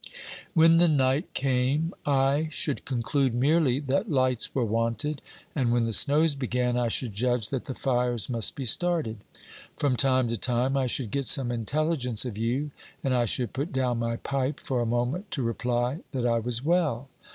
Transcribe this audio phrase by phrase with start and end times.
[0.55, 5.21] When the night came I should conclude merely that lights were wanted,
[5.53, 9.17] and when the snows began I should judge that the fires must be started.
[9.77, 12.71] From time to time I should get some intelligence of you,
[13.03, 16.63] and I should put down my pipe for a moment to reply that I was
[16.65, 17.07] well.